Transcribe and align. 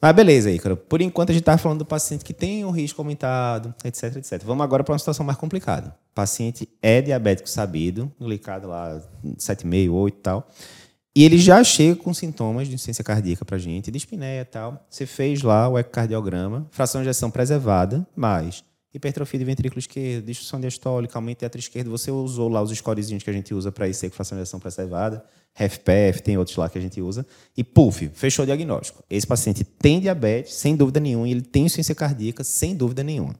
Mas 0.00 0.14
beleza, 0.14 0.50
Ícaro. 0.50 0.76
Por 0.76 1.00
enquanto 1.00 1.30
a 1.30 1.32
gente 1.32 1.42
está 1.42 1.58
falando 1.58 1.80
do 1.80 1.84
paciente 1.84 2.24
que 2.24 2.32
tem 2.32 2.64
um 2.64 2.70
risco 2.70 3.00
aumentado, 3.00 3.74
etc, 3.84 4.16
etc. 4.16 4.42
Vamos 4.44 4.62
agora 4.62 4.84
para 4.84 4.92
uma 4.92 4.98
situação 4.98 5.26
mais 5.26 5.36
complicada. 5.36 5.88
O 6.12 6.14
paciente 6.14 6.68
é 6.80 7.02
diabético 7.02 7.48
sabido, 7.48 8.10
glicado 8.20 8.68
lá 8.68 9.02
7,5, 9.36 9.92
8 9.92 10.14
e 10.14 10.20
tal. 10.20 10.48
E 11.16 11.24
ele 11.24 11.36
já 11.36 11.64
chega 11.64 11.96
com 11.96 12.14
sintomas 12.14 12.68
de 12.68 12.74
insuficiência 12.74 13.02
cardíaca 13.02 13.44
para 13.44 13.56
a 13.56 13.58
gente, 13.58 13.90
de 13.90 13.98
espinéia 13.98 14.42
e 14.42 14.44
tal. 14.44 14.86
Você 14.88 15.04
fez 15.04 15.42
lá 15.42 15.68
o 15.68 15.76
ecocardiograma, 15.76 16.68
fração 16.70 17.02
de 17.02 17.08
ejeção 17.08 17.28
preservada, 17.28 18.06
mas 18.14 18.62
hipertrofia 18.92 19.38
de 19.38 19.44
ventrículo 19.44 19.78
esquerdo, 19.78 20.24
disfunção 20.24 20.60
diastólica, 20.60 21.18
aumento 21.18 21.38
teatro 21.38 21.58
esquerdo. 21.58 21.90
Você 21.90 22.10
usou 22.10 22.48
lá 22.48 22.62
os 22.62 22.70
scorezinhos 22.70 23.22
que 23.22 23.30
a 23.30 23.32
gente 23.32 23.52
usa 23.52 23.70
para 23.70 23.86
fração 24.10 24.36
de 24.36 24.42
ejeção 24.42 24.58
preservada, 24.58 25.24
HFPF, 25.54 26.22
tem 26.22 26.38
outros 26.38 26.56
lá 26.56 26.68
que 26.68 26.78
a 26.78 26.80
gente 26.80 27.00
usa. 27.00 27.26
E, 27.56 27.64
puf, 27.64 28.08
fechou 28.14 28.44
o 28.44 28.46
diagnóstico. 28.46 29.02
Esse 29.10 29.26
paciente 29.26 29.64
tem 29.64 30.00
diabetes, 30.00 30.54
sem 30.54 30.76
dúvida 30.76 31.00
nenhuma, 31.00 31.28
e 31.28 31.32
ele 31.32 31.42
tem 31.42 31.64
insuficiência 31.66 31.94
cardíaca, 31.94 32.44
sem 32.44 32.74
dúvida 32.74 33.02
nenhuma. 33.02 33.34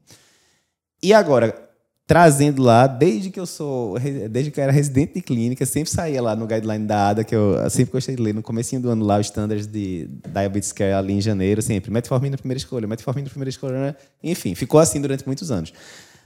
E 1.02 1.14
agora, 1.14 1.67
trazendo 2.08 2.62
lá, 2.62 2.86
desde 2.86 3.28
que 3.28 3.38
eu 3.38 3.44
sou, 3.44 3.98
desde 4.30 4.50
que 4.50 4.58
eu 4.58 4.64
era 4.64 4.72
residente 4.72 5.12
de 5.12 5.20
clínica, 5.20 5.66
sempre 5.66 5.90
saía 5.90 6.22
lá 6.22 6.34
no 6.34 6.46
guideline 6.46 6.86
da 6.86 7.10
ADA, 7.10 7.22
que 7.22 7.36
eu 7.36 7.54
sempre 7.68 7.92
gostei 7.92 8.16
de 8.16 8.22
ler, 8.22 8.34
no 8.34 8.42
começo 8.42 8.80
do 8.80 8.88
ano 8.88 9.04
lá, 9.04 9.20
os 9.20 9.26
standards 9.26 9.66
de 9.66 10.08
Diabetes 10.26 10.72
Care 10.72 10.94
ali 10.94 11.12
em 11.12 11.20
janeiro, 11.20 11.60
sempre, 11.60 11.90
metformina 11.90 12.38
primeira 12.38 12.56
escolha, 12.56 12.86
metformina 12.86 13.28
primeira 13.28 13.50
escolha, 13.50 13.78
né? 13.78 13.94
enfim, 14.24 14.54
ficou 14.54 14.80
assim 14.80 15.02
durante 15.02 15.26
muitos 15.26 15.50
anos. 15.50 15.70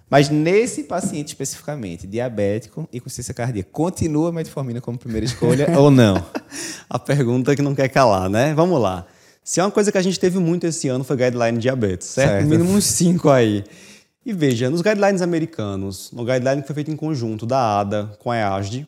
Mas 0.08 0.28
nesse 0.28 0.84
paciente 0.84 1.28
especificamente, 1.28 2.06
diabético 2.06 2.88
e 2.92 3.00
com 3.00 3.10
ciência 3.10 3.34
cardíaca, 3.34 3.68
continua 3.72 4.28
a 4.28 4.32
metformina 4.32 4.80
como 4.80 4.96
primeira 4.96 5.26
escolha 5.26 5.66
ou 5.76 5.90
não? 5.90 6.24
a 6.88 6.98
pergunta 6.98 7.56
que 7.56 7.62
não 7.62 7.74
quer 7.74 7.88
calar, 7.88 8.30
né? 8.30 8.54
Vamos 8.54 8.80
lá. 8.80 9.04
Se 9.42 9.58
é 9.58 9.64
uma 9.64 9.70
coisa 9.72 9.90
que 9.90 9.98
a 9.98 10.02
gente 10.02 10.20
teve 10.20 10.38
muito 10.38 10.64
esse 10.64 10.86
ano 10.86 11.02
foi 11.02 11.16
guideline 11.16 11.58
diabetes, 11.58 12.06
certo? 12.06 12.30
certo. 12.30 12.46
Mínimo 12.46 12.70
uns 12.70 12.84
cinco 12.84 13.28
aí. 13.28 13.64
E 14.24 14.32
veja, 14.32 14.70
nos 14.70 14.82
guidelines 14.82 15.20
americanos, 15.20 16.12
no 16.12 16.24
guideline 16.24 16.62
que 16.62 16.68
foi 16.68 16.74
feito 16.74 16.90
em 16.90 16.96
conjunto 16.96 17.44
da 17.44 17.80
ADA 17.80 18.16
com 18.20 18.30
a 18.30 18.36
EASD, 18.36 18.86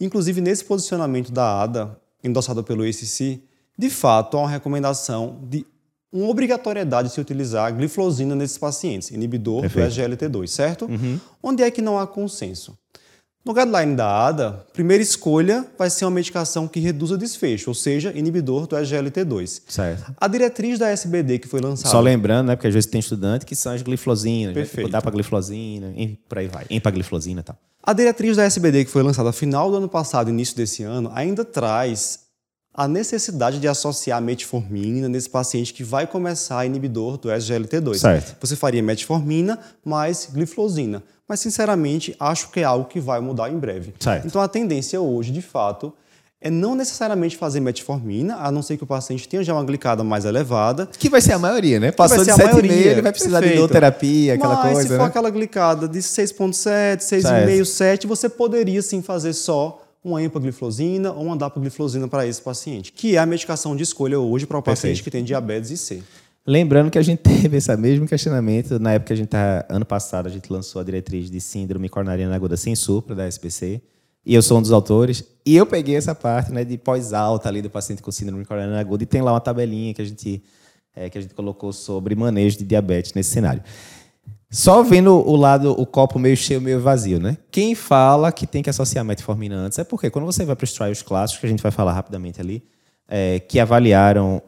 inclusive 0.00 0.40
nesse 0.40 0.64
posicionamento 0.64 1.32
da 1.32 1.62
ADA, 1.62 2.00
endossado 2.22 2.62
pelo 2.62 2.86
ICC, 2.86 3.42
de 3.76 3.90
fato 3.90 4.36
há 4.36 4.40
uma 4.40 4.48
recomendação 4.48 5.40
de 5.42 5.66
uma 6.12 6.28
obrigatoriedade 6.28 7.08
de 7.08 7.14
se 7.14 7.20
utilizar 7.20 7.74
gliflozina 7.74 8.34
nesses 8.34 8.56
pacientes, 8.56 9.10
inibidor 9.10 9.62
Perfeito. 9.62 9.88
do 9.88 9.94
SGLT2, 9.94 10.46
certo? 10.46 10.86
Uhum. 10.86 11.20
Onde 11.42 11.62
é 11.62 11.70
que 11.70 11.82
não 11.82 11.98
há 11.98 12.06
consenso? 12.06 12.78
No 13.46 13.54
guideline 13.54 13.94
da 13.94 14.26
ADA, 14.26 14.66
primeira 14.72 15.00
escolha 15.00 15.64
vai 15.78 15.88
ser 15.88 16.04
uma 16.04 16.10
medicação 16.10 16.66
que 16.66 16.80
reduza 16.80 17.16
desfecho, 17.16 17.70
ou 17.70 17.74
seja, 17.74 18.12
inibidor 18.12 18.66
do 18.66 18.74
SGLT2. 18.74 19.62
Certo. 19.68 20.12
A 20.20 20.26
diretriz 20.26 20.80
da 20.80 20.88
SBD 20.88 21.38
que 21.38 21.46
foi 21.46 21.60
lançada. 21.60 21.88
Só 21.88 22.00
lembrando, 22.00 22.48
né, 22.48 22.56
porque 22.56 22.66
às 22.66 22.74
vezes 22.74 22.90
tem 22.90 22.98
estudante 22.98 23.46
que 23.46 23.54
são 23.54 23.72
as 23.72 23.82
gliflosinas, 23.82 24.48
né, 24.48 24.62
Perfeito. 24.62 24.88
Né, 24.88 24.92
dá 24.92 25.00
para 25.00 25.12
gliflosina, 25.12 25.94
por 26.28 26.38
aí 26.38 26.48
vai, 26.48 26.66
empagliflozina 26.68 27.38
e 27.38 27.44
tal. 27.44 27.56
A 27.80 27.92
diretriz 27.92 28.36
da 28.36 28.42
SBD 28.42 28.84
que 28.84 28.90
foi 28.90 29.04
lançada 29.04 29.30
final 29.30 29.70
do 29.70 29.76
ano 29.76 29.88
passado, 29.88 30.28
início 30.28 30.56
desse 30.56 30.82
ano, 30.82 31.08
ainda 31.14 31.44
traz 31.44 32.25
a 32.76 32.86
necessidade 32.86 33.58
de 33.58 33.66
associar 33.66 34.20
metformina 34.20 35.08
nesse 35.08 35.30
paciente 35.30 35.72
que 35.72 35.82
vai 35.82 36.06
começar 36.06 36.66
inibidor 36.66 37.16
do 37.16 37.28
SGLT2. 37.28 37.96
Certo. 37.96 38.36
Você 38.40 38.54
faria 38.54 38.82
metformina 38.82 39.58
mais 39.84 40.28
gliflozina 40.32 41.02
mas 41.28 41.40
sinceramente 41.40 42.14
acho 42.20 42.50
que 42.50 42.60
é 42.60 42.64
algo 42.64 42.84
que 42.84 43.00
vai 43.00 43.20
mudar 43.20 43.50
em 43.50 43.58
breve. 43.58 43.92
Certo. 43.98 44.26
Então 44.26 44.40
a 44.40 44.48
tendência 44.48 45.00
hoje, 45.00 45.32
de 45.32 45.42
fato, 45.42 45.92
é 46.40 46.50
não 46.50 46.74
necessariamente 46.74 47.36
fazer 47.36 47.60
metformina, 47.60 48.36
a 48.36 48.52
não 48.52 48.62
ser 48.62 48.76
que 48.76 48.84
o 48.84 48.86
paciente 48.86 49.28
tenha 49.28 49.42
já 49.42 49.52
uma 49.52 49.64
glicada 49.64 50.04
mais 50.04 50.24
elevada. 50.24 50.86
Que 50.98 51.08
vai 51.08 51.20
ser 51.20 51.32
a 51.32 51.38
maioria, 51.38 51.80
né? 51.80 51.90
Passou 51.90 52.24
de 52.24 52.30
7,5, 52.30 52.70
ele 52.70 53.02
vai 53.02 53.10
precisar 53.10 53.40
Perfeito. 53.40 53.58
de 53.58 53.64
idoterapia, 53.64 54.34
aquela 54.34 54.54
Mas, 54.54 54.72
coisa. 54.72 54.82
se 54.82 54.88
for 54.88 55.02
né? 55.02 55.04
aquela 55.04 55.30
glicada 55.30 55.88
de 55.88 55.98
6,7, 55.98 56.98
6,5, 56.98 57.64
7, 57.64 58.06
você 58.06 58.28
poderia 58.28 58.82
sim 58.82 59.02
fazer 59.02 59.32
só 59.32 59.82
uma 60.06 60.22
empagliflozina 60.22 61.12
ou 61.12 61.24
uma 61.24 61.36
dapagliflozina 61.36 62.06
para 62.06 62.26
esse 62.26 62.40
paciente, 62.40 62.92
que 62.92 63.16
é 63.16 63.18
a 63.18 63.26
medicação 63.26 63.74
de 63.74 63.82
escolha 63.82 64.18
hoje 64.20 64.46
para 64.46 64.56
o 64.56 64.62
paciente 64.62 65.02
Perfeito. 65.02 65.04
que 65.04 65.10
tem 65.10 65.24
diabetes 65.24 65.70
e 65.70 65.76
C. 65.76 66.02
Lembrando 66.46 66.92
que 66.92 66.98
a 66.98 67.02
gente 67.02 67.18
teve 67.26 67.56
esse 67.56 67.76
mesmo 67.76 68.06
questionamento 68.06 68.78
na 68.78 68.92
época 68.92 69.08
que 69.08 69.12
a 69.12 69.16
gente 69.16 69.28
tá, 69.28 69.66
ano 69.68 69.84
passado 69.84 70.26
a 70.26 70.30
gente 70.30 70.50
lançou 70.52 70.80
a 70.80 70.84
diretriz 70.84 71.28
de 71.28 71.40
síndrome 71.40 71.88
coronariana 71.88 72.36
aguda 72.36 72.56
sem 72.56 72.76
supra 72.76 73.16
da 73.16 73.26
SPC, 73.26 73.82
e 74.24 74.34
eu 74.34 74.42
sou 74.42 74.58
um 74.58 74.62
dos 74.62 74.72
autores, 74.72 75.24
e 75.44 75.56
eu 75.56 75.66
peguei 75.66 75.96
essa 75.96 76.14
parte, 76.14 76.52
né, 76.52 76.64
de 76.64 76.78
pós-alta 76.78 77.48
ali 77.48 77.60
do 77.60 77.70
paciente 77.70 78.00
com 78.00 78.12
síndrome 78.12 78.44
coronariana 78.44 78.80
aguda 78.80 79.02
e 79.02 79.06
tem 79.06 79.22
lá 79.22 79.32
uma 79.32 79.40
tabelinha 79.40 79.92
que 79.92 80.02
a 80.02 80.04
gente 80.04 80.42
é, 80.94 81.10
que 81.10 81.18
a 81.18 81.20
gente 81.20 81.34
colocou 81.34 81.72
sobre 81.72 82.14
manejo 82.14 82.58
de 82.58 82.64
diabetes 82.64 83.12
nesse 83.12 83.30
cenário. 83.30 83.62
Só 84.50 84.82
vendo 84.82 85.12
o 85.12 85.34
lado, 85.34 85.72
o 85.72 85.84
copo 85.84 86.18
meio 86.18 86.36
cheio, 86.36 86.60
meio 86.60 86.80
vazio, 86.80 87.18
né? 87.18 87.36
Quem 87.50 87.74
fala 87.74 88.30
que 88.30 88.46
tem 88.46 88.62
que 88.62 88.70
associar 88.70 89.04
metformina 89.04 89.56
antes 89.56 89.78
é 89.78 89.84
porque 89.84 90.08
quando 90.08 90.24
você 90.24 90.44
vai 90.44 90.54
para 90.54 90.64
os 90.64 90.72
trials 90.72 91.02
clássicos, 91.02 91.40
que 91.40 91.46
a 91.46 91.48
gente 91.48 91.62
vai 91.62 91.72
falar 91.72 91.92
rapidamente 91.92 92.40
ali, 92.40 92.62
é, 93.08 93.40
que 93.40 93.58
avaliaram 93.58 94.42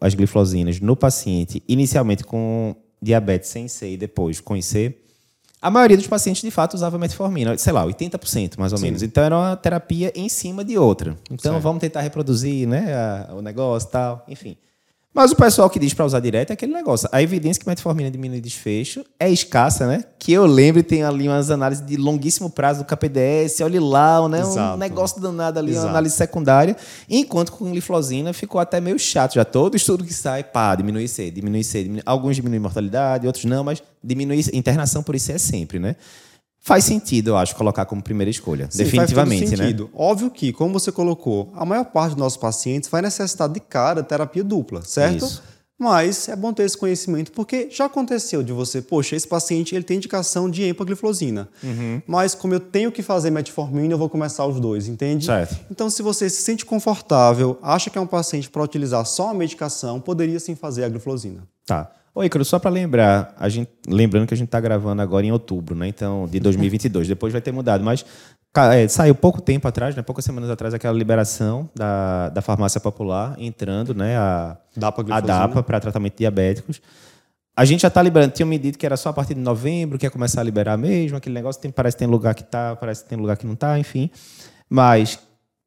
as 0.00 0.14
glifosinas 0.14 0.80
no 0.80 0.96
paciente, 0.96 1.62
inicialmente 1.68 2.24
com 2.24 2.74
diabetes 3.00 3.48
sem 3.48 3.68
C 3.68 3.92
e 3.92 3.96
depois 3.96 4.40
com 4.40 4.56
IC, 4.56 4.96
a 5.60 5.70
maioria 5.70 5.96
dos 5.96 6.06
pacientes 6.06 6.42
de 6.42 6.50
fato 6.50 6.74
usava 6.74 6.98
metformina, 6.98 7.56
sei 7.56 7.72
lá, 7.72 7.86
80% 7.86 8.58
mais 8.58 8.72
ou 8.72 8.78
Sim. 8.78 8.84
menos. 8.84 9.02
Então 9.02 9.24
era 9.24 9.34
uma 9.34 9.56
terapia 9.56 10.12
em 10.14 10.28
cima 10.28 10.62
de 10.62 10.76
outra. 10.76 11.16
Então 11.30 11.52
certo. 11.52 11.62
vamos 11.62 11.80
tentar 11.80 12.02
reproduzir 12.02 12.68
né, 12.68 12.92
a, 12.94 13.34
o 13.34 13.40
negócio 13.40 13.88
e 13.88 13.90
tal, 13.90 14.24
enfim. 14.28 14.58
Mas 15.14 15.30
o 15.30 15.36
pessoal 15.36 15.70
que 15.70 15.78
diz 15.78 15.94
para 15.94 16.04
usar 16.04 16.18
direto 16.18 16.50
é 16.50 16.54
aquele 16.54 16.72
negócio. 16.72 17.08
A 17.12 17.22
evidência 17.22 17.62
que 17.62 17.68
metformina 17.68 18.10
diminui 18.10 18.40
desfecho 18.40 19.04
é 19.18 19.30
escassa, 19.30 19.86
né? 19.86 20.02
Que 20.18 20.32
eu 20.32 20.44
lembro 20.44 20.82
tem 20.82 21.04
ali 21.04 21.28
umas 21.28 21.52
análises 21.52 21.86
de 21.86 21.96
longuíssimo 21.96 22.50
prazo 22.50 22.80
do 22.80 22.84
KPDS, 22.84 23.60
olha 23.60 23.80
lá, 23.80 24.28
né? 24.28 24.44
um 24.44 24.76
negócio 24.76 25.20
danado 25.20 25.60
ali, 25.60 25.70
Exato. 25.70 25.86
uma 25.86 25.90
análise 25.90 26.16
secundária. 26.16 26.76
Enquanto 27.08 27.52
com 27.52 27.70
gliflosina 27.70 28.32
ficou 28.32 28.60
até 28.60 28.80
meio 28.80 28.98
chato. 28.98 29.34
Já 29.34 29.44
todo 29.44 29.76
estudo 29.76 30.02
que 30.04 30.12
sai, 30.12 30.42
pá, 30.42 30.74
diminui 30.74 31.06
C, 31.06 31.30
diminui 31.30 31.62
C. 31.62 31.84
Diminui... 31.84 32.02
Alguns 32.04 32.34
diminuem 32.34 32.60
mortalidade, 32.60 33.24
outros 33.28 33.44
não, 33.44 33.62
mas 33.62 33.80
diminui 34.02 34.44
internação 34.52 35.00
por 35.00 35.14
isso 35.14 35.30
é 35.30 35.38
sempre, 35.38 35.78
né? 35.78 35.94
Faz 36.64 36.84
sentido, 36.84 37.28
eu 37.28 37.36
acho, 37.36 37.54
colocar 37.54 37.84
como 37.84 38.02
primeira 38.02 38.30
escolha. 38.30 38.68
Sim, 38.70 38.78
definitivamente, 38.78 39.48
faz 39.48 39.58
sentido. 39.58 39.84
né? 39.84 39.90
Óbvio 39.94 40.30
que, 40.30 40.50
como 40.50 40.72
você 40.72 40.90
colocou, 40.90 41.52
a 41.54 41.62
maior 41.62 41.84
parte 41.84 42.12
dos 42.12 42.18
nossos 42.18 42.38
pacientes 42.38 42.88
vai 42.88 43.02
necessitar 43.02 43.50
de 43.50 43.60
cara 43.60 44.02
terapia 44.02 44.42
dupla, 44.42 44.80
certo? 44.82 45.26
Isso. 45.26 45.42
Mas 45.78 46.26
é 46.26 46.34
bom 46.34 46.54
ter 46.54 46.62
esse 46.62 46.78
conhecimento, 46.78 47.32
porque 47.32 47.68
já 47.70 47.84
aconteceu 47.84 48.42
de 48.42 48.50
você, 48.50 48.80
poxa, 48.80 49.14
esse 49.14 49.28
paciente 49.28 49.74
ele 49.74 49.84
tem 49.84 49.98
indicação 49.98 50.48
de 50.48 50.66
empagliflozina, 50.66 51.50
uhum. 51.62 52.00
mas 52.06 52.34
como 52.34 52.54
eu 52.54 52.60
tenho 52.60 52.90
que 52.90 53.02
fazer 53.02 53.30
metformina, 53.30 53.92
eu 53.92 53.98
vou 53.98 54.08
começar 54.08 54.46
os 54.46 54.58
dois, 54.58 54.88
entende? 54.88 55.26
Certo. 55.26 55.58
Então, 55.70 55.90
se 55.90 56.00
você 56.00 56.30
se 56.30 56.40
sente 56.40 56.64
confortável, 56.64 57.58
acha 57.60 57.90
que 57.90 57.98
é 57.98 58.00
um 58.00 58.06
paciente 58.06 58.48
para 58.48 58.62
utilizar 58.62 59.04
só 59.04 59.28
a 59.28 59.34
medicação, 59.34 60.00
poderia 60.00 60.40
sim 60.40 60.54
fazer 60.54 60.84
a 60.84 60.88
gliflozina. 60.88 61.42
Tá. 61.66 61.90
Oi, 62.16 62.26
Ícaro, 62.26 62.44
só 62.44 62.60
para 62.60 62.70
lembrar, 62.70 63.34
a 63.36 63.48
gente, 63.48 63.72
lembrando 63.88 64.28
que 64.28 64.34
a 64.34 64.36
gente 64.36 64.46
está 64.46 64.60
gravando 64.60 65.02
agora 65.02 65.26
em 65.26 65.32
outubro, 65.32 65.74
né? 65.74 65.88
Então, 65.88 66.28
de 66.28 66.38
2022. 66.38 67.08
Depois 67.08 67.32
vai 67.32 67.42
ter 67.42 67.50
mudado, 67.50 67.82
mas 67.82 68.06
é, 68.72 68.86
saiu 68.86 69.16
pouco 69.16 69.40
tempo 69.40 69.66
atrás, 69.66 69.96
né? 69.96 70.02
Poucas 70.02 70.24
semanas 70.24 70.48
atrás, 70.48 70.72
aquela 70.72 70.96
liberação 70.96 71.68
da, 71.74 72.28
da 72.28 72.40
farmácia 72.40 72.80
popular 72.80 73.34
entrando, 73.36 73.92
né? 73.92 74.16
A 74.16 74.56
DAPA, 74.76 75.04
a 75.10 75.20
DAPA 75.20 75.62
para 75.64 75.80
tratamento 75.80 76.12
de 76.12 76.18
diabéticos. 76.18 76.80
A 77.56 77.64
gente 77.64 77.80
já 77.80 77.88
está 77.88 78.00
liberando. 78.00 78.32
Tinha 78.32 78.46
me 78.46 78.58
dito 78.58 78.78
que 78.78 78.86
era 78.86 78.96
só 78.96 79.08
a 79.08 79.12
partir 79.12 79.34
de 79.34 79.40
novembro 79.40 79.98
que 79.98 80.06
ia 80.06 80.10
começar 80.10 80.40
a 80.40 80.44
liberar 80.44 80.76
mesmo. 80.76 81.16
Aquele 81.16 81.34
negócio 81.34 81.60
tem, 81.60 81.72
parece 81.72 81.96
que 81.96 81.98
tem 81.98 82.08
lugar 82.08 82.32
que 82.36 82.42
está, 82.42 82.76
parece 82.76 83.02
que 83.02 83.08
tem 83.08 83.18
lugar 83.18 83.36
que 83.36 83.44
não 83.44 83.54
está, 83.54 83.76
enfim. 83.76 84.08
Mas 84.70 85.18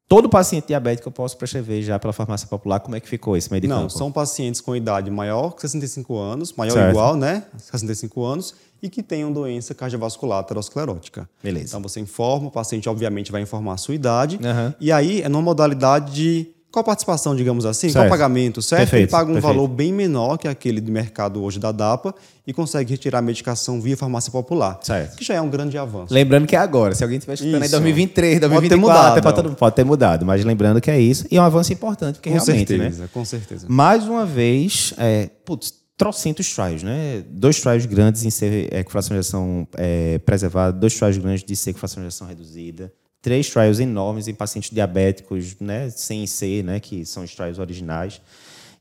Todo 0.08 0.26
paciente 0.26 0.68
diabético 0.68 1.08
eu 1.08 1.12
posso 1.12 1.36
prescrever 1.36 1.82
já 1.82 1.98
pela 1.98 2.14
farmácia 2.14 2.48
popular. 2.48 2.80
Como 2.80 2.96
é 2.96 3.00
que 3.00 3.06
ficou 3.06 3.36
esse 3.36 3.50
meio 3.50 3.60
de 3.60 3.68
Não, 3.68 3.90
são 3.90 4.10
pacientes 4.10 4.58
com 4.58 4.74
idade 4.74 5.10
maior 5.10 5.50
que 5.50 5.60
65 5.60 6.16
anos, 6.16 6.52
maior 6.54 6.78
ou 6.78 6.88
igual, 6.88 7.14
né? 7.14 7.44
65 7.58 8.24
anos, 8.24 8.54
e 8.82 8.88
que 8.88 9.02
tenham 9.02 9.30
doença 9.30 9.74
cardiovascular 9.74 10.38
aterosclerótica. 10.38 11.28
Beleza. 11.42 11.66
Então 11.66 11.82
você 11.82 12.00
informa, 12.00 12.48
o 12.48 12.50
paciente 12.50 12.88
obviamente 12.88 13.30
vai 13.30 13.42
informar 13.42 13.74
a 13.74 13.76
sua 13.76 13.94
idade, 13.94 14.36
uhum. 14.36 14.72
e 14.80 14.90
aí 14.90 15.20
é 15.20 15.28
numa 15.28 15.42
modalidade 15.42 16.14
de 16.14 16.50
qual 16.70 16.82
a 16.82 16.84
participação, 16.84 17.34
digamos 17.34 17.64
assim? 17.64 17.88
Certo. 17.88 17.94
Qual 17.94 18.06
o 18.06 18.10
pagamento, 18.10 18.60
certo? 18.60 18.80
Perfeito, 18.80 19.04
Ele 19.04 19.10
paga 19.10 19.30
um 19.30 19.34
perfeito. 19.34 19.54
valor 19.54 19.68
bem 19.68 19.92
menor 19.92 20.36
que 20.36 20.46
aquele 20.46 20.80
de 20.80 20.90
mercado 20.90 21.42
hoje 21.42 21.58
da 21.58 21.72
DAPA 21.72 22.14
e 22.46 22.52
consegue 22.52 22.90
retirar 22.90 23.20
a 23.20 23.22
medicação 23.22 23.80
via 23.80 23.96
farmácia 23.96 24.30
popular. 24.30 24.78
Certo. 24.82 25.16
Que 25.16 25.24
já 25.24 25.34
é 25.34 25.40
um 25.40 25.48
grande 25.48 25.78
avanço. 25.78 26.12
Lembrando 26.12 26.46
que 26.46 26.54
é 26.54 26.58
agora. 26.58 26.94
Se 26.94 27.02
alguém 27.02 27.16
estiver 27.16 27.34
escutando 27.34 27.64
em 27.64 27.70
2023, 27.70 28.40
2024, 28.40 28.50
pode 28.50 28.68
ter 28.68 28.76
mudado. 28.76 29.22
Pode, 29.22 29.56
pode 29.56 29.76
ter 29.76 29.84
mudado. 29.84 30.26
Mas 30.26 30.44
lembrando 30.44 30.80
que 30.80 30.90
é 30.90 31.00
isso. 31.00 31.26
E 31.30 31.38
é 31.38 31.40
um 31.40 31.44
avanço 31.44 31.72
importante, 31.72 32.16
porque 32.16 32.28
com 32.28 32.36
realmente, 32.36 32.68
certeza, 32.68 33.02
né? 33.02 33.08
Com 33.12 33.24
certeza. 33.24 33.66
Mais 33.68 34.06
uma 34.06 34.26
vez, 34.26 34.92
é, 34.98 35.30
putz, 35.46 35.72
trocentos 35.96 36.54
trials, 36.54 36.82
né? 36.82 37.24
Dois 37.30 37.60
trials 37.60 37.86
grandes 37.86 38.24
em 38.24 38.30
ser 38.30 38.68
é, 38.72 38.84
fração 38.84 39.16
de 39.16 39.20
ação 39.20 39.66
é, 39.74 40.18
preservada, 40.18 40.72
dois 40.78 40.94
trials 40.94 41.18
grandes 41.18 41.42
de 41.42 41.56
ser 41.56 41.72
fração 41.74 42.02
de 42.02 42.08
ação 42.08 42.26
reduzida, 42.26 42.92
três 43.20 43.50
trials 43.50 43.78
enormes 43.80 44.28
em 44.28 44.34
pacientes 44.34 44.70
diabéticos, 44.70 45.56
né, 45.60 45.90
sem 45.90 46.26
ser, 46.26 46.64
né, 46.64 46.80
que 46.80 47.04
são 47.04 47.24
os 47.24 47.34
trials 47.34 47.58
originais. 47.58 48.20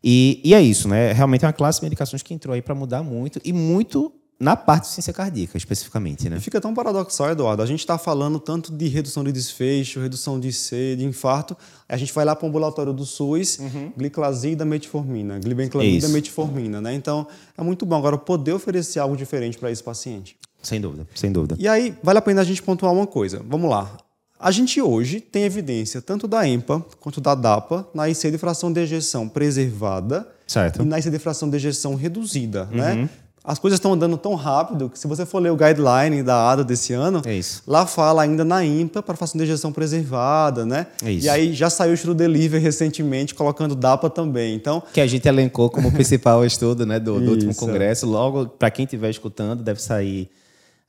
E, 0.04 0.42
e 0.44 0.54
é 0.54 0.62
isso, 0.62 0.88
né? 0.88 1.12
Realmente 1.12 1.44
é 1.44 1.48
uma 1.48 1.54
classe 1.54 1.80
de 1.80 1.86
medicações 1.86 2.22
que 2.22 2.34
entrou 2.34 2.54
aí 2.54 2.62
para 2.62 2.76
mudar 2.76 3.02
muito 3.04 3.42
e 3.44 3.52
muito 3.52 4.14
na 4.40 4.56
parte 4.56 4.84
de 4.84 4.90
ciência 4.90 5.12
cardíaca, 5.12 5.58
especificamente. 5.58 6.30
Né? 6.30 6.40
Fica 6.40 6.62
tão 6.62 6.74
paradoxal, 6.74 7.32
Eduardo. 7.32 7.64
A 7.64 7.66
gente 7.66 7.80
está 7.80 7.98
falando 7.98 8.40
tanto 8.40 8.72
de 8.72 8.88
redução 8.88 9.24
de 9.24 9.32
desfecho, 9.32 10.00
redução 10.00 10.40
de 10.40 10.54
C, 10.54 10.96
de 10.96 11.04
infarto. 11.06 11.58
A 11.90 11.98
gente 11.98 12.14
vai 12.14 12.24
lá 12.24 12.36
para 12.36 12.46
o 12.46 12.50
ambulatório 12.50 12.94
do 12.94 13.06
SUS, 13.06 13.58
uhum. 13.58 13.92
gliclazida, 13.98 14.64
metformina, 14.64 15.40
glibenclamida, 15.40 16.08
metformina. 16.10 16.80
Né? 16.80 16.94
Então, 16.94 17.28
é 17.58 17.64
muito 17.64 17.86
bom 17.86 17.96
agora 17.96 18.18
poder 18.18 18.54
oferecer 18.54 19.00
algo 19.00 19.18
diferente 19.18 19.58
para 19.58 19.72
esse 19.72 19.84
paciente. 19.84 20.38
Sem 20.62 20.80
dúvida, 20.80 21.08
sem 21.16 21.32
dúvida. 21.32 21.56
E 21.58 21.68
aí, 21.68 21.96
vale 22.04 22.20
a 22.20 22.22
pena 22.22 22.42
a 22.42 22.44
gente 22.44 22.62
pontuar 22.62 22.94
uma 22.94 23.08
coisa. 23.08 23.42
Vamos 23.48 23.70
lá. 23.70 23.98
A 24.40 24.52
gente 24.52 24.82
hoje 24.82 25.20
tem 25.20 25.44
evidência 25.44 26.02
tanto 26.02 26.28
da 26.28 26.48
EMPA 26.48 26.86
quanto 27.00 27.20
da 27.20 27.34
DAPA 27.34 27.88
na 27.94 28.08
IC 28.08 28.32
de 28.32 28.38
fração 28.38 28.72
de 28.72 28.80
ejeção 28.80 29.28
preservada 29.28 30.28
certo. 30.46 30.84
e 30.84 30.86
na 30.86 31.00
IC 31.00 31.10
de 31.10 31.20
fração 31.20 31.50
de 31.50 31.56
ejeção 31.56 31.96
reduzida, 31.96 32.66
né? 32.72 32.94
uhum. 32.94 33.02
né? 33.04 33.10
as 33.48 33.58
coisas 33.58 33.78
estão 33.78 33.94
andando 33.94 34.18
tão 34.18 34.36
rápido 34.36 34.90
que 34.90 35.00
se 35.00 35.08
você 35.08 35.26
for 35.26 35.40
ler 35.40 35.52
o 35.52 35.56
guideline 35.56 36.22
da 36.22 36.52
ADA 36.52 36.66
desse 36.66 36.92
ano, 36.92 37.22
é 37.26 37.40
lá 37.66 37.88
fala 37.88 38.24
ainda 38.24 38.44
na 38.44 38.64
IMPA 38.64 39.02
para 39.02 39.16
fazer 39.16 39.42
injeção 39.42 39.72
preservada, 39.72 40.66
né? 40.66 40.88
É 41.02 41.14
e 41.14 41.30
aí 41.30 41.54
já 41.54 41.70
saiu 41.70 41.92
o 41.92 41.94
estudo 41.94 42.14
Deliver 42.14 42.62
recentemente 42.62 43.34
colocando 43.34 43.74
DAPA 43.74 44.10
também. 44.10 44.54
Então, 44.54 44.84
que 44.92 45.00
a 45.00 45.08
gente 45.08 45.26
elencou 45.30 45.70
como 45.70 45.90
principal 45.94 46.46
estudo, 46.46 46.86
né, 46.86 47.00
do, 47.00 47.22
do 47.22 47.32
último 47.32 47.56
congresso. 47.56 48.06
Logo, 48.06 48.48
para 48.48 48.70
quem 48.70 48.84
estiver 48.84 49.10
escutando, 49.10 49.64
deve 49.64 49.82
sair 49.82 50.30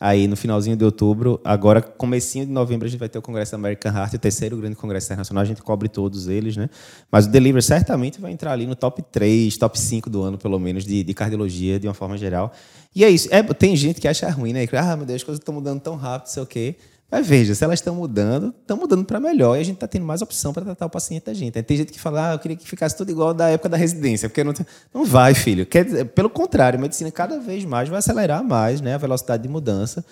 aí 0.01 0.29
no 0.29 0.37
finalzinho 0.37 0.77
de 0.77 0.85
outubro. 0.85 1.41
Agora, 1.45 1.83
comecinho 1.83 2.47
de 2.47 2.53
novembro, 2.53 2.87
a 2.87 2.91
gente 2.91 2.99
vai 2.99 3.09
ter 3.09 3.19
o 3.19 3.23
Congresso 3.23 3.55
American 3.55 3.93
Heart, 3.93 4.15
o 4.15 4.19
terceiro 4.19 4.57
grande 4.57 4.77
congresso 4.77 5.07
internacional. 5.07 5.43
A 5.43 5.45
gente 5.45 5.63
cobre 5.63 5.89
todos 5.89 6.29
eles, 6.29 6.57
né? 6.57 6.71
Mas 7.11 7.27
o 7.27 7.31
Deliver 7.31 7.63
certamente 7.63 8.21
vai 8.21 8.31
entrar 8.31 8.53
ali 8.53 8.67
no 8.67 8.77
top 8.77 9.03
3, 9.03 9.57
top 9.57 9.79
5 9.79 10.09
do 10.09 10.23
ano, 10.23 10.39
pelo 10.39 10.59
menos, 10.59 10.85
de, 10.85 11.03
de 11.03 11.15
cardiologia, 11.15 11.81
de 11.81 11.89
uma 11.89 11.95
forma 11.95 12.17
geral. 12.17 12.53
E 12.95 13.05
é 13.05 13.11
isso. 13.11 13.29
É, 13.33 13.43
tem 13.43 13.75
gente 13.75 14.01
que 14.01 14.07
acha 14.07 14.31
ruim, 14.31 14.53
né? 14.53 14.67
Ah, 14.73 14.97
meu 14.97 15.07
Deus, 15.07 15.17
as 15.17 15.25
coisas 15.25 15.41
estão 15.41 15.55
mudando 15.55 15.81
tão 15.81 15.97
rápido, 15.97 16.29
sei 16.29 16.43
o 16.43 16.47
quê. 16.47 16.77
Mas 17.11 17.27
veja, 17.27 17.55
se 17.55 17.65
elas 17.65 17.79
estão 17.79 17.95
mudando, 17.95 18.55
estão 18.61 18.77
mudando 18.77 19.03
para 19.03 19.19
melhor 19.19 19.57
e 19.57 19.61
a 19.61 19.65
gente 19.65 19.77
está 19.77 19.89
tendo 19.89 20.05
mais 20.05 20.21
opção 20.21 20.53
para 20.53 20.63
tratar 20.63 20.87
o 20.87 20.91
paciente 20.91 21.25
da 21.25 21.33
gente. 21.33 21.63
Tem 21.63 21.77
gente 21.77 21.91
que 21.91 21.99
fala, 21.99 22.31
ah, 22.31 22.35
eu 22.35 22.39
queria 22.39 22.57
que 22.57 22.69
ficasse 22.69 22.95
tudo 22.95 23.11
igual 23.11 23.33
da 23.33 23.49
época 23.49 23.71
da 23.71 23.79
residência, 23.79 24.29
porque 24.29 24.45
não, 24.45 24.53
não 24.93 25.07
vai, 25.07 25.33
filho. 25.33 25.65
Quer 25.65 26.05
pelo 26.07 26.29
contrário, 26.29 26.79
a 26.79 26.83
medicina 26.83 27.11
cada 27.11 27.41
vez 27.41 27.65
mais 27.65 27.89
vai 27.89 27.99
acelerar 27.99 28.45
mais 28.45 28.83
né, 28.83 28.95
a 28.95 28.99
velocidade 28.99 29.43
de 29.43 29.49
mudança. 29.49 30.05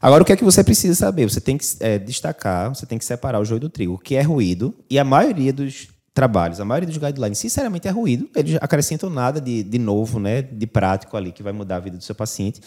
Agora, 0.00 0.22
o 0.22 0.26
que 0.26 0.32
é 0.32 0.36
que 0.36 0.44
você 0.44 0.62
precisa 0.62 0.94
saber? 0.94 1.30
Você 1.30 1.40
tem 1.40 1.56
que 1.56 1.64
é, 1.80 1.98
destacar, 1.98 2.74
você 2.74 2.84
tem 2.84 2.98
que 2.98 3.04
separar 3.04 3.40
o 3.40 3.44
joio 3.44 3.60
do 3.60 3.70
trigo, 3.70 3.94
o 3.94 3.98
que 3.98 4.14
é 4.14 4.22
ruído, 4.22 4.74
e 4.90 4.98
a 4.98 5.04
maioria 5.04 5.52
dos 5.52 5.88
trabalhos, 6.14 6.60
a 6.60 6.64
maioria 6.64 6.88
dos 6.88 6.98
guidelines, 6.98 7.38
sinceramente, 7.38 7.88
é 7.88 7.90
ruído. 7.90 8.28
Eles 8.36 8.58
acrescentam 8.60 9.08
nada 9.08 9.40
de, 9.40 9.62
de 9.62 9.78
novo, 9.78 10.18
né, 10.18 10.42
de 10.42 10.66
prático 10.66 11.16
ali, 11.16 11.32
que 11.32 11.42
vai 11.42 11.52
mudar 11.52 11.76
a 11.76 11.80
vida 11.80 11.96
do 11.96 12.04
seu 12.04 12.14
paciente 12.14 12.60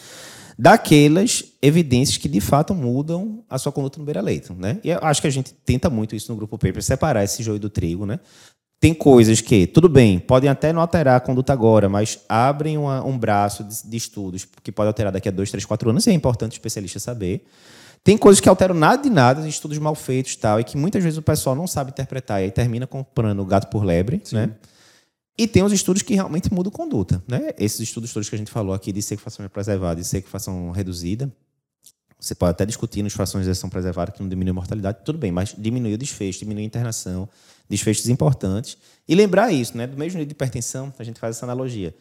daquelas 0.58 1.44
evidências 1.60 2.16
que 2.16 2.28
de 2.28 2.40
fato 2.40 2.74
mudam 2.74 3.44
a 3.48 3.58
sua 3.58 3.70
conduta 3.70 3.98
no 3.98 4.04
beira-leito. 4.04 4.54
Né? 4.54 4.78
E 4.82 4.90
eu 4.90 4.98
acho 5.02 5.20
que 5.20 5.26
a 5.26 5.30
gente 5.30 5.52
tenta 5.52 5.90
muito 5.90 6.16
isso 6.16 6.30
no 6.32 6.36
grupo 6.36 6.56
paper, 6.56 6.82
separar 6.82 7.24
esse 7.24 7.42
joio 7.42 7.58
do 7.58 7.68
trigo. 7.68 8.06
Né? 8.06 8.18
Tem 8.80 8.94
coisas 8.94 9.40
que, 9.40 9.66
tudo 9.66 9.88
bem, 9.88 10.18
podem 10.18 10.48
até 10.48 10.72
não 10.72 10.80
alterar 10.80 11.16
a 11.16 11.20
conduta 11.20 11.52
agora, 11.52 11.88
mas 11.88 12.20
abrem 12.28 12.78
uma, 12.78 13.04
um 13.04 13.18
braço 13.18 13.64
de, 13.64 13.88
de, 13.88 13.96
estudos 13.96 14.46
que 14.62 14.72
pode 14.72 14.88
alterar 14.88 15.12
daqui 15.12 15.28
a 15.28 15.32
dois, 15.32 15.50
três, 15.50 15.64
quatro 15.64 15.90
anos, 15.90 16.06
e 16.06 16.10
é 16.10 16.12
importante 16.12 16.52
o 16.52 16.56
especialista 16.56 16.98
saber. 16.98 17.44
Tem 18.06 18.16
coisas 18.16 18.40
que 18.40 18.48
alteram 18.48 18.72
nada 18.72 19.02
de 19.02 19.10
nada, 19.10 19.48
estudos 19.48 19.76
mal 19.78 19.96
feitos 19.96 20.36
tal, 20.36 20.60
e 20.60 20.64
que 20.64 20.76
muitas 20.76 21.02
vezes 21.02 21.18
o 21.18 21.22
pessoal 21.22 21.56
não 21.56 21.66
sabe 21.66 21.90
interpretar, 21.90 22.40
e 22.40 22.44
aí 22.44 22.50
termina 22.52 22.86
comprando 22.86 23.40
o 23.40 23.44
gato 23.44 23.68
por 23.68 23.84
lebre. 23.84 24.22
Né? 24.30 24.52
E 25.36 25.48
tem 25.48 25.64
os 25.64 25.72
estudos 25.72 26.02
que 26.02 26.14
realmente 26.14 26.54
mudam 26.54 26.70
conduta. 26.70 27.20
Né? 27.26 27.50
Esses 27.58 27.80
estudos 27.80 28.12
todos 28.12 28.28
que 28.28 28.36
a 28.36 28.38
gente 28.38 28.48
falou 28.48 28.72
aqui 28.72 28.92
de 28.92 29.02
sequefação 29.02 29.48
preservada 29.48 30.00
e 30.00 30.04
sequefação 30.04 30.70
reduzida, 30.70 31.34
você 32.16 32.32
pode 32.32 32.52
até 32.52 32.64
discutir 32.64 33.02
nos 33.02 33.12
frações 33.12 33.44
de 33.44 33.50
exceção 33.50 33.68
preservada 33.68 34.12
que 34.12 34.22
não 34.22 34.28
diminui 34.28 34.52
a 34.52 34.54
mortalidade, 34.54 34.98
tudo 35.04 35.18
bem, 35.18 35.32
mas 35.32 35.52
diminui 35.58 35.94
o 35.94 35.98
desfecho, 35.98 36.38
diminui 36.38 36.62
a 36.62 36.66
internação, 36.66 37.28
desfechos 37.68 38.08
importantes. 38.08 38.78
E 39.08 39.16
lembrar 39.16 39.50
isso, 39.50 39.76
né? 39.76 39.84
do 39.84 39.96
mesmo 39.96 40.12
jeito 40.12 40.28
de 40.28 40.32
hipertensão, 40.32 40.94
a 40.96 41.02
gente 41.02 41.18
faz 41.18 41.34
essa 41.34 41.44
analogia. 41.44 41.92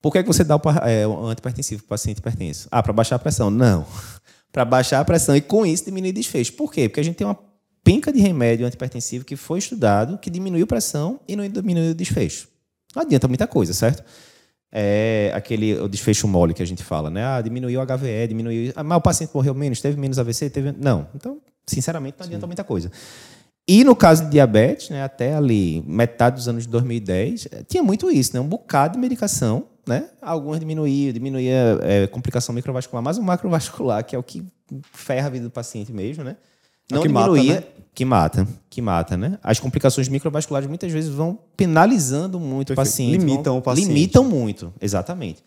Por 0.00 0.10
que, 0.10 0.16
é 0.16 0.22
que 0.22 0.26
você 0.26 0.42
dá 0.42 0.56
o, 0.56 0.60
é, 0.86 1.06
o 1.06 1.26
antipertensivo 1.26 1.82
para 1.82 1.86
o 1.86 1.90
paciente 1.90 2.16
hipertenso? 2.16 2.66
Ah, 2.70 2.82
para 2.82 2.94
baixar 2.94 3.16
a 3.16 3.18
pressão. 3.18 3.50
Não. 3.50 3.86
Para 4.52 4.64
baixar 4.64 5.00
a 5.00 5.04
pressão 5.04 5.34
e 5.34 5.40
com 5.40 5.64
isso 5.64 5.86
diminuir 5.86 6.10
o 6.10 6.12
desfecho. 6.12 6.52
Por 6.52 6.70
quê? 6.70 6.88
Porque 6.88 7.00
a 7.00 7.04
gente 7.04 7.16
tem 7.16 7.26
uma 7.26 7.38
penca 7.82 8.12
de 8.12 8.20
remédio 8.20 8.66
antipertensivo 8.66 9.24
que 9.24 9.34
foi 9.34 9.58
estudado, 9.58 10.18
que 10.18 10.30
diminuiu 10.30 10.66
pressão 10.66 11.18
e 11.26 11.34
não 11.34 11.48
diminuiu 11.48 11.92
o 11.92 11.94
desfecho. 11.94 12.48
Não 12.94 13.02
adianta 13.02 13.26
muita 13.26 13.46
coisa, 13.46 13.72
certo? 13.72 14.04
É 14.70 15.32
aquele 15.34 15.74
o 15.80 15.88
desfecho 15.88 16.28
mole 16.28 16.54
que 16.54 16.62
a 16.62 16.66
gente 16.66 16.82
fala, 16.82 17.10
né? 17.10 17.24
Ah, 17.24 17.40
diminuiu 17.40 17.80
o 17.80 17.86
HVE, 17.86 18.28
diminuiu. 18.28 18.72
Ah, 18.76 18.84
mas 18.84 18.98
o 18.98 19.00
paciente 19.00 19.30
morreu 19.34 19.54
menos, 19.54 19.80
teve 19.80 19.98
menos 19.98 20.18
AVC, 20.18 20.50
teve. 20.50 20.72
Não. 20.72 21.08
Então, 21.14 21.38
sinceramente, 21.66 22.16
não 22.18 22.26
adianta 22.26 22.44
Sim. 22.44 22.48
muita 22.48 22.64
coisa. 22.64 22.90
E 23.68 23.84
no 23.84 23.94
caso 23.94 24.24
de 24.24 24.30
diabetes, 24.30 24.90
né, 24.90 25.02
até 25.02 25.34
ali, 25.34 25.82
metade 25.86 26.36
dos 26.36 26.48
anos 26.48 26.64
de 26.64 26.68
2010, 26.70 27.48
eh, 27.50 27.62
tinha 27.68 27.82
muito 27.82 28.10
isso, 28.10 28.34
né? 28.34 28.40
Um 28.40 28.48
bocado 28.48 28.94
de 28.94 29.00
medicação, 29.00 29.68
né? 29.86 30.08
Algumas 30.20 30.60
diminuíam, 30.60 31.12
diminuía 31.12 31.78
é, 31.82 32.06
complicação 32.06 32.54
microvascular, 32.54 33.02
mas 33.02 33.18
o 33.18 33.22
macrovascular, 33.22 34.04
que 34.04 34.14
é 34.14 34.18
o 34.18 34.22
que 34.22 34.44
ferra 34.92 35.26
a 35.26 35.30
vida 35.30 35.44
do 35.44 35.50
paciente 35.50 35.92
mesmo, 35.92 36.24
né? 36.24 36.36
É 36.90 36.94
não 36.94 37.02
que 37.02 37.08
diminuía, 37.08 37.54
mata, 37.54 37.66
né? 37.66 37.72
que 37.94 38.04
mata, 38.04 38.48
que 38.70 38.82
mata, 38.82 39.16
né? 39.16 39.38
As 39.42 39.58
complicações 39.58 40.08
microvasculares 40.08 40.68
muitas 40.68 40.92
vezes 40.92 41.10
vão 41.10 41.38
penalizando 41.56 42.38
muito 42.38 42.68
Perfeito. 42.68 42.72
o 42.72 42.90
paciente. 42.90 43.18
Limitam 43.18 43.58
o 43.58 43.62
paciente. 43.62 43.88
Limitam 43.88 44.24
muito, 44.24 44.72
exatamente. 44.80 45.42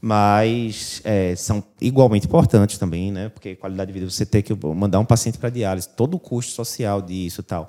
Mas 0.00 1.00
é, 1.04 1.34
são 1.34 1.64
igualmente 1.80 2.26
importantes 2.26 2.78
também, 2.78 3.10
né? 3.10 3.28
Porque 3.30 3.56
qualidade 3.56 3.92
de 3.92 3.98
vida, 3.98 4.10
você 4.10 4.26
ter 4.26 4.42
que 4.42 4.54
mandar 4.54 5.00
um 5.00 5.04
paciente 5.04 5.38
para 5.38 5.50
diálise, 5.50 5.88
todo 5.88 6.14
o 6.14 6.20
custo 6.20 6.52
social 6.52 7.00
disso 7.00 7.40
e 7.40 7.44
tal. 7.44 7.68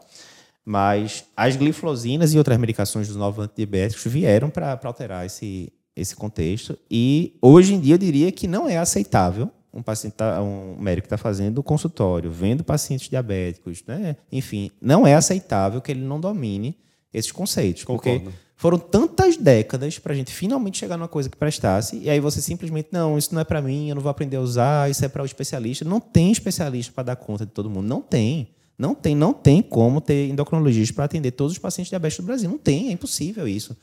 Mas 0.65 1.23
as 1.35 1.55
glifosinas 1.55 2.33
e 2.33 2.37
outras 2.37 2.57
medicações 2.57 3.07
dos 3.07 3.15
novos 3.15 3.45
antidiabéticos 3.45 4.11
vieram 4.11 4.49
para 4.49 4.77
alterar 4.83 5.25
esse, 5.25 5.71
esse 5.97 6.15
contexto. 6.15 6.77
E 6.89 7.35
hoje 7.41 7.73
em 7.73 7.79
dia 7.79 7.95
eu 7.95 7.97
diria 7.97 8.31
que 8.31 8.47
não 8.47 8.69
é 8.69 8.77
aceitável 8.77 9.49
um 9.77 9.83
paciente 9.83 10.13
tá, 10.13 10.41
um 10.41 10.75
médico 10.79 11.05
está 11.05 11.17
fazendo 11.17 11.61
consultório, 11.61 12.31
vendo 12.31 12.63
pacientes 12.63 13.07
diabéticos, 13.07 13.83
né? 13.85 14.15
Enfim, 14.31 14.71
não 14.81 15.05
é 15.05 15.13
aceitável 15.13 15.79
que 15.81 15.91
ele 15.91 16.01
não 16.01 16.19
domine 16.19 16.75
esses 17.13 17.31
conceitos, 17.31 17.83
Concordo. 17.83 18.21
porque 18.21 18.37
foram 18.55 18.79
tantas 18.79 19.37
décadas 19.37 19.99
para 19.99 20.13
a 20.13 20.15
gente 20.15 20.31
finalmente 20.31 20.79
chegar 20.79 20.97
numa 20.97 21.07
coisa 21.07 21.29
que 21.29 21.37
prestasse 21.37 21.99
e 21.99 22.09
aí 22.09 22.19
você 22.19 22.41
simplesmente 22.41 22.89
não, 22.91 23.17
isso 23.17 23.33
não 23.33 23.41
é 23.41 23.43
para 23.43 23.61
mim, 23.61 23.89
eu 23.89 23.95
não 23.95 24.01
vou 24.01 24.09
aprender 24.09 24.37
a 24.37 24.41
usar, 24.41 24.89
isso 24.89 25.05
é 25.05 25.07
para 25.07 25.21
o 25.21 25.25
especialista. 25.25 25.85
Não 25.85 25.99
tem 25.99 26.31
especialista 26.31 26.91
para 26.91 27.03
dar 27.03 27.15
conta 27.15 27.45
de 27.45 27.51
todo 27.51 27.69
mundo, 27.69 27.87
não 27.87 28.01
tem. 28.01 28.49
Não 28.79 28.93
tem, 28.93 29.15
não 29.15 29.33
tem 29.33 29.61
como 29.61 29.99
ter 29.99 30.27
endocrinologista 30.29 30.93
para 30.93 31.05
atender 31.05 31.31
todos 31.31 31.53
os 31.53 31.59
pacientes 31.59 31.89
diabéticos 31.89 32.23
do 32.23 32.27
Brasil. 32.27 32.49
Não 32.49 32.59
tem, 32.59 32.89
é 32.89 32.91
impossível 32.91 33.47
isso. 33.47 33.75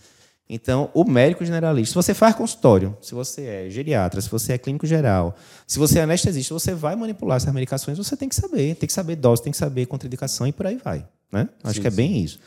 Então, 0.49 0.91
o 0.93 1.05
médico 1.05 1.45
generalista, 1.45 1.93
se 1.93 1.95
você 1.95 2.13
faz 2.13 2.35
consultório, 2.35 2.97
se 3.01 3.15
você 3.15 3.43
é 3.43 3.71
geriatra, 3.71 4.21
se 4.21 4.29
você 4.29 4.53
é 4.53 4.59
clínico 4.59 4.87
geral, 4.87 5.35
se 5.67 5.79
você 5.79 5.99
é 6.01 6.03
anestesista, 6.03 6.53
você 6.53 6.75
vai 6.75 6.95
manipular 6.95 7.39
essas 7.39 7.53
medicações, 7.53 7.97
você 7.97 8.15
tem 8.15 8.29
que 8.29 8.35
saber, 8.35 8.75
tem 8.75 8.87
que 8.87 8.93
saber 8.93 9.17
dose, 9.17 9.43
tem 9.43 9.51
que 9.51 9.57
saber 9.57 9.87
contraindicação 9.87 10.47
e 10.47 10.53
por 10.53 10.67
aí 10.67 10.77
vai. 10.77 11.07
Né? 11.33 11.49
Acho 11.65 11.75
sim, 11.75 11.81
que 11.81 11.87
é 11.89 11.91
bem 11.91 12.23
isso. 12.23 12.39